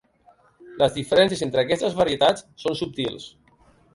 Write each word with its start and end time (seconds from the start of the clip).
Les 0.83 0.93
diferències 0.95 1.43
entre 1.47 1.61
aquestes 1.65 1.99
varietats 2.01 2.45
són 2.65 2.79
subtils. 2.83 3.29